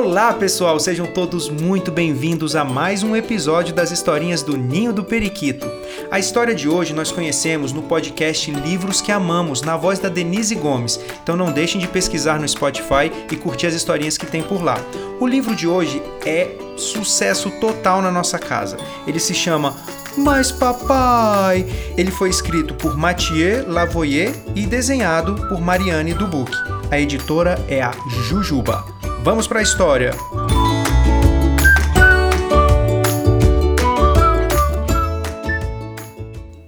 Olá, 0.00 0.32
pessoal, 0.32 0.78
sejam 0.78 1.08
todos 1.08 1.48
muito 1.48 1.90
bem-vindos 1.90 2.54
a 2.54 2.64
mais 2.64 3.02
um 3.02 3.16
episódio 3.16 3.74
das 3.74 3.90
historinhas 3.90 4.44
do 4.44 4.56
Ninho 4.56 4.92
do 4.92 5.02
Periquito. 5.02 5.68
A 6.08 6.20
história 6.20 6.54
de 6.54 6.68
hoje 6.68 6.94
nós 6.94 7.10
conhecemos 7.10 7.72
no 7.72 7.82
podcast 7.82 8.48
Livros 8.48 9.00
que 9.00 9.10
Amamos, 9.10 9.60
na 9.60 9.76
voz 9.76 9.98
da 9.98 10.08
Denise 10.08 10.54
Gomes. 10.54 11.00
Então 11.20 11.36
não 11.36 11.50
deixem 11.50 11.80
de 11.80 11.88
pesquisar 11.88 12.38
no 12.38 12.48
Spotify 12.48 13.10
e 13.28 13.34
curtir 13.34 13.66
as 13.66 13.74
historinhas 13.74 14.16
que 14.16 14.24
tem 14.24 14.40
por 14.40 14.62
lá. 14.62 14.78
O 15.18 15.26
livro 15.26 15.56
de 15.56 15.66
hoje 15.66 16.00
é 16.24 16.52
sucesso 16.76 17.50
total 17.60 18.00
na 18.00 18.12
nossa 18.12 18.38
casa. 18.38 18.76
Ele 19.04 19.18
se 19.18 19.34
chama 19.34 19.74
mas 20.16 20.52
papai, 20.52 21.66
ele 21.96 22.12
foi 22.12 22.30
escrito 22.30 22.72
por 22.72 22.96
Mathieu 22.96 23.68
Lavoyer 23.68 24.32
e 24.54 24.64
desenhado 24.64 25.34
por 25.48 25.60
Mariane 25.60 26.14
Dubuc. 26.14 26.52
A 26.88 27.00
editora 27.00 27.60
é 27.68 27.82
a 27.82 27.92
Jujuba. 28.08 28.87
Vamos 29.22 29.46
para 29.46 29.58
a 29.58 29.62
história. 29.62 30.12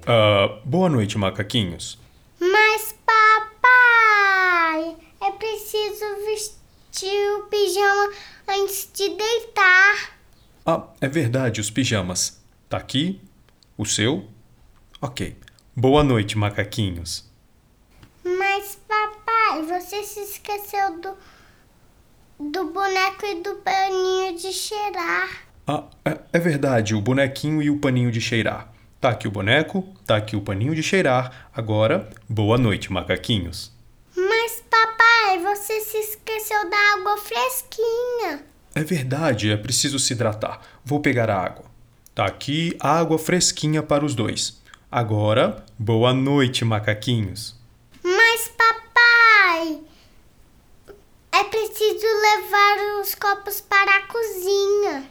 Uh, 0.02 0.60
boa 0.64 0.88
noite, 0.88 1.16
macaquinhos. 1.16 1.98
Mas, 2.40 2.94
papai, 3.06 4.96
é 5.22 5.30
preciso 5.30 6.04
vestir 6.26 7.38
o 7.38 7.44
pijama 7.44 8.12
antes 8.48 8.90
de 8.92 9.08
deitar. 9.08 10.10
Ah, 10.66 10.88
é 11.00 11.08
verdade, 11.08 11.60
os 11.60 11.70
pijamas. 11.70 12.42
Tá 12.68 12.76
aqui? 12.76 13.20
O 13.78 13.86
seu? 13.86 14.28
Ok. 15.00 15.36
Boa 15.74 16.02
noite, 16.02 16.36
macaquinhos. 16.36 17.30
Mas, 18.24 18.78
papai, 18.86 19.62
você 19.62 20.02
se 20.02 20.20
esqueceu 20.20 21.00
do 21.00 21.16
do 22.40 22.72
boneco 22.72 23.26
e 23.26 23.42
do 23.42 23.56
paninho 23.56 24.34
de 24.34 24.50
cheirar. 24.50 25.28
Ah, 25.66 25.84
é, 26.02 26.18
é 26.32 26.38
verdade, 26.38 26.94
o 26.94 27.00
bonequinho 27.00 27.62
e 27.62 27.68
o 27.68 27.78
paninho 27.78 28.10
de 28.10 28.18
cheirar. 28.18 28.72
Tá 28.98 29.10
aqui 29.10 29.28
o 29.28 29.30
boneco, 29.30 29.86
tá 30.06 30.16
aqui 30.16 30.36
o 30.36 30.40
paninho 30.40 30.74
de 30.74 30.82
cheirar. 30.82 31.50
Agora, 31.54 32.08
boa 32.26 32.56
noite, 32.56 32.90
macaquinhos. 32.90 33.70
Mas, 34.16 34.62
papai, 34.70 35.38
você 35.40 35.80
se 35.80 35.98
esqueceu 35.98 36.70
da 36.70 36.76
água 36.94 37.18
fresquinha. 37.18 38.42
É 38.74 38.82
verdade, 38.82 39.50
é 39.50 39.56
preciso 39.56 39.98
se 39.98 40.14
hidratar. 40.14 40.62
Vou 40.82 41.00
pegar 41.00 41.28
a 41.28 41.36
água. 41.36 41.66
Tá 42.14 42.24
aqui 42.24 42.74
água 42.80 43.18
fresquinha 43.18 43.82
para 43.82 44.04
os 44.04 44.14
dois. 44.14 44.60
Agora, 44.90 45.64
boa 45.78 46.14
noite, 46.14 46.64
macaquinhos. 46.64 47.60
É 51.32 51.44
preciso 51.44 52.06
levar 52.36 53.00
os 53.00 53.14
copos 53.14 53.60
para 53.60 53.96
a 53.96 54.02
cozinha. 54.02 55.04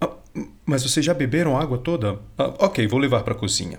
Ah, 0.00 0.10
mas 0.66 0.82
vocês 0.82 1.04
já 1.04 1.14
beberam 1.14 1.56
a 1.56 1.62
água 1.62 1.78
toda? 1.78 2.20
Ah, 2.36 2.54
ok, 2.58 2.86
vou 2.86 2.98
levar 2.98 3.22
para 3.22 3.34
a 3.34 3.36
cozinha. 3.36 3.78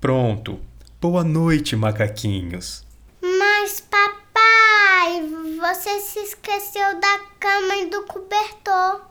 Pronto. 0.00 0.60
Boa 1.00 1.24
noite, 1.24 1.76
macaquinhos. 1.76 2.86
Mas, 3.22 3.80
papai, 3.80 5.26
você 5.58 6.00
se 6.00 6.18
esqueceu 6.20 7.00
da 7.00 7.20
cama 7.38 7.76
e 7.76 7.90
do 7.90 8.02
cobertor. 8.02 9.02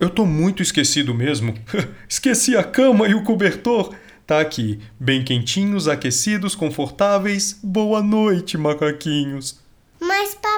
Eu 0.00 0.10
tô 0.10 0.26
muito 0.26 0.62
esquecido 0.62 1.14
mesmo. 1.14 1.54
Esqueci 2.08 2.56
a 2.56 2.64
cama 2.64 3.06
e 3.06 3.14
o 3.14 3.22
cobertor. 3.22 3.94
Tá 4.26 4.40
aqui, 4.40 4.80
bem 4.98 5.24
quentinhos, 5.24 5.86
aquecidos, 5.86 6.54
confortáveis. 6.54 7.58
Boa 7.62 8.02
noite, 8.02 8.56
macaquinhos. 8.56 9.60
Mas, 10.00 10.34
papai, 10.34 10.51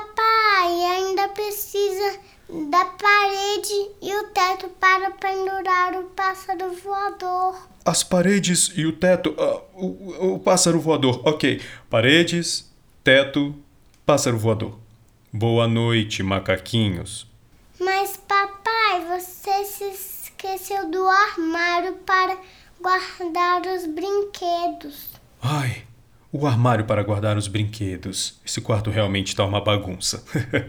precisa 1.34 2.18
da 2.70 2.84
parede 2.84 3.90
e 4.00 4.14
o 4.14 4.24
teto 4.28 4.68
para 4.80 5.10
pendurar 5.10 5.94
o 5.98 6.04
pássaro 6.04 6.72
voador. 6.74 7.68
As 7.84 8.02
paredes 8.02 8.72
e 8.76 8.86
o 8.86 8.92
teto. 8.92 9.30
Uh, 9.30 9.62
o, 9.74 10.34
o 10.34 10.38
pássaro 10.38 10.80
voador. 10.80 11.20
Ok. 11.26 11.60
Paredes, 11.90 12.72
teto, 13.02 13.54
pássaro 14.06 14.38
voador. 14.38 14.78
Boa 15.32 15.66
noite, 15.66 16.22
macaquinhos. 16.22 17.26
Mas, 17.78 18.16
papai, 18.16 19.04
você 19.06 19.64
se 19.64 19.84
esqueceu 19.84 20.90
do 20.90 21.06
armário 21.06 21.94
para 22.06 22.38
guardar 22.80 23.62
os 23.66 23.86
brinquedos. 23.86 25.10
Ai, 25.42 25.83
o 26.36 26.48
armário 26.48 26.84
para 26.84 27.04
guardar 27.04 27.36
os 27.36 27.46
brinquedos. 27.46 28.40
Esse 28.44 28.60
quarto 28.60 28.90
realmente 28.90 29.28
está 29.28 29.44
uma 29.44 29.60
bagunça. 29.60 30.24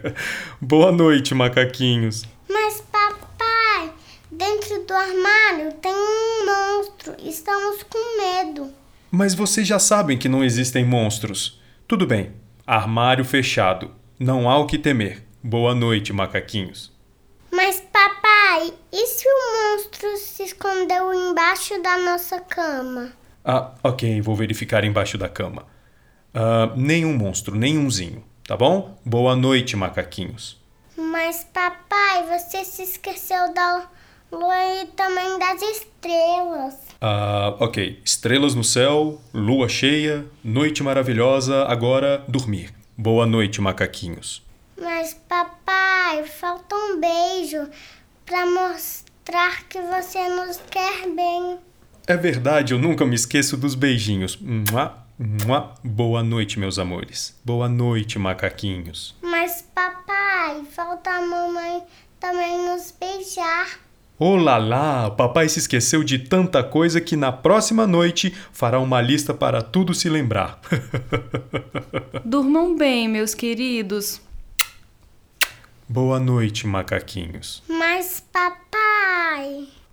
Boa 0.62 0.92
noite, 0.92 1.34
macaquinhos. 1.34 2.22
Mas, 2.48 2.80
papai, 2.82 3.90
dentro 4.30 4.84
do 4.84 4.94
armário 4.94 5.72
tem 5.82 5.92
um 5.92 6.46
monstro. 6.46 7.16
Estamos 7.18 7.82
com 7.82 7.98
medo. 8.16 8.72
Mas 9.10 9.34
vocês 9.34 9.66
já 9.66 9.80
sabem 9.80 10.16
que 10.16 10.28
não 10.28 10.44
existem 10.44 10.84
monstros. 10.84 11.60
Tudo 11.88 12.06
bem. 12.06 12.30
Armário 12.64 13.24
fechado. 13.24 13.90
Não 14.20 14.48
há 14.48 14.56
o 14.58 14.66
que 14.66 14.78
temer. 14.78 15.24
Boa 15.42 15.74
noite, 15.74 16.12
macaquinhos. 16.12 16.92
Mas, 17.50 17.80
papai, 17.92 18.72
e 18.92 19.06
se 19.08 19.26
o 19.26 19.72
monstro 19.72 20.16
se 20.16 20.44
escondeu 20.44 21.12
embaixo 21.12 21.82
da 21.82 21.98
nossa 21.98 22.38
cama? 22.38 23.10
Ah, 23.48 23.70
ok, 23.84 24.20
vou 24.22 24.34
verificar 24.34 24.82
embaixo 24.82 25.16
da 25.16 25.28
cama. 25.28 25.62
Uh, 26.34 26.76
nenhum 26.76 27.16
monstro, 27.16 27.54
nenhumzinho, 27.54 28.24
tá 28.44 28.56
bom? 28.56 28.98
Boa 29.04 29.36
noite, 29.36 29.76
macaquinhos. 29.76 30.60
Mas, 30.96 31.46
papai, 31.54 32.24
você 32.24 32.64
se 32.64 32.82
esqueceu 32.82 33.54
da 33.54 33.88
lua 34.32 34.82
e 34.82 34.86
também 34.86 35.38
das 35.38 35.62
estrelas. 35.62 36.74
Ah, 37.00 37.54
ok. 37.60 38.02
Estrelas 38.04 38.56
no 38.56 38.64
céu, 38.64 39.20
lua 39.32 39.68
cheia, 39.68 40.26
noite 40.42 40.82
maravilhosa, 40.82 41.66
agora 41.66 42.24
dormir. 42.26 42.74
Boa 42.98 43.26
noite, 43.26 43.60
macaquinhos. 43.60 44.42
Mas, 44.76 45.14
papai, 45.28 46.24
falta 46.24 46.74
um 46.74 46.98
beijo 47.00 47.70
para 48.24 48.44
mostrar 48.44 49.62
que 49.68 49.80
você 49.82 50.28
nos 50.30 50.60
quer 50.68 51.06
bem. 51.14 51.60
É 52.08 52.16
verdade, 52.16 52.72
eu 52.72 52.78
nunca 52.78 53.04
me 53.04 53.16
esqueço 53.16 53.56
dos 53.56 53.74
beijinhos. 53.74 54.38
Mua, 54.40 54.96
mua. 55.18 55.74
Boa 55.82 56.22
noite, 56.22 56.56
meus 56.56 56.78
amores. 56.78 57.36
Boa 57.44 57.68
noite, 57.68 58.16
macaquinhos. 58.16 59.16
Mas, 59.20 59.66
papai, 59.74 60.62
falta 60.70 61.10
a 61.10 61.20
mamãe 61.20 61.82
também 62.20 62.64
nos 62.64 62.94
beijar. 62.98 63.80
Olá 64.16 64.56
lá, 64.56 65.10
papai 65.10 65.48
se 65.48 65.58
esqueceu 65.58 66.04
de 66.04 66.20
tanta 66.20 66.62
coisa 66.62 67.00
que 67.00 67.16
na 67.16 67.32
próxima 67.32 67.88
noite 67.88 68.32
fará 68.52 68.78
uma 68.78 69.00
lista 69.00 69.34
para 69.34 69.60
tudo 69.60 69.92
se 69.92 70.08
lembrar. 70.08 70.60
Durmam 72.24 72.76
bem, 72.76 73.08
meus 73.08 73.34
queridos. 73.34 74.20
Boa 75.88 76.20
noite, 76.20 76.68
macaquinhos. 76.68 77.64
Mas, 77.68 78.22
papai. 78.32 78.65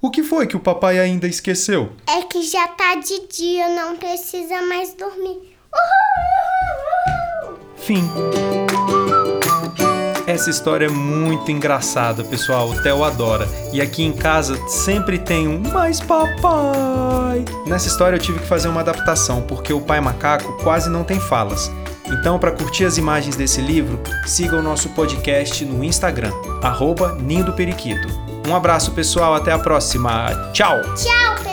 O 0.03 0.11
que 0.11 0.21
foi 0.21 0.45
que 0.45 0.57
o 0.57 0.59
papai 0.59 0.99
ainda 0.99 1.27
esqueceu? 1.27 1.93
É 2.05 2.23
que 2.23 2.43
já 2.43 2.67
tá 2.67 2.95
de 2.95 3.25
dia, 3.25 3.69
não 3.69 3.95
precisa 3.95 4.61
mais 4.61 4.93
dormir. 4.95 5.55
Uhul! 5.71 7.57
Fim. 7.77 8.03
Essa 10.27 10.49
história 10.49 10.87
é 10.87 10.89
muito 10.89 11.49
engraçada, 11.49 12.21
pessoal. 12.25 12.69
O 12.69 12.83
Theo 12.83 13.01
adora. 13.01 13.47
E 13.71 13.79
aqui 13.79 14.03
em 14.03 14.11
casa 14.11 14.57
sempre 14.67 15.17
tem 15.17 15.47
um 15.47 15.59
mais 15.71 16.01
papai. 16.01 17.45
Nessa 17.65 17.87
história 17.87 18.17
eu 18.17 18.21
tive 18.21 18.39
que 18.39 18.45
fazer 18.45 18.67
uma 18.67 18.81
adaptação, 18.81 19.41
porque 19.43 19.71
o 19.71 19.79
pai 19.79 20.01
macaco 20.01 20.51
quase 20.61 20.89
não 20.89 21.05
tem 21.05 21.17
falas. 21.17 21.71
Então, 22.07 22.37
para 22.37 22.51
curtir 22.51 22.83
as 22.83 22.97
imagens 22.97 23.37
desse 23.37 23.61
livro, 23.61 23.97
siga 24.25 24.57
o 24.57 24.61
nosso 24.61 24.89
podcast 24.89 25.63
no 25.63 25.81
Instagram, 25.81 26.33
arroba 26.61 27.15
Ninho 27.15 27.45
do 27.45 27.53
Periquito. 27.53 28.32
Um 28.47 28.55
abraço, 28.55 28.91
pessoal. 28.91 29.33
Até 29.35 29.51
a 29.51 29.59
próxima. 29.59 30.51
Tchau. 30.53 30.81
Tchau, 30.95 31.35
pessoal. 31.35 31.52